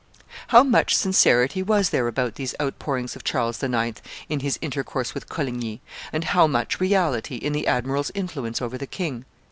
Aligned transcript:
How 0.47 0.63
much 0.63 0.95
sincerity 0.95 1.61
was 1.61 1.91
there 1.91 2.07
about 2.07 2.33
these 2.33 2.55
outpourings 2.59 3.15
of 3.15 3.23
Charles 3.23 3.61
IX. 3.61 4.01
in 4.29 4.39
his 4.39 4.57
intercourse 4.59 5.13
with 5.13 5.29
Coligny, 5.29 5.79
and 6.11 6.23
how 6.23 6.47
much 6.47 6.79
reality 6.79 7.35
in 7.35 7.53
the 7.53 7.67
admiral's 7.67 8.09
influence 8.15 8.63
over 8.63 8.79
the 8.79 8.87
king? 8.87 9.25